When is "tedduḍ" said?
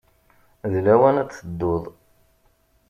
1.31-1.83